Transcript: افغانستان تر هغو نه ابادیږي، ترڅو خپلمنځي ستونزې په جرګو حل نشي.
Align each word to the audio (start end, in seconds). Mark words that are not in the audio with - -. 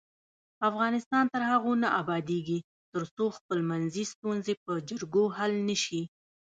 افغانستان 0.69 1.23
تر 1.33 1.41
هغو 1.51 1.71
نه 1.83 1.89
ابادیږي، 2.01 2.59
ترڅو 2.93 3.25
خپلمنځي 3.37 4.03
ستونزې 4.13 4.53
په 4.63 4.71
جرګو 4.89 5.25
حل 5.37 5.53
نشي. 5.69 6.01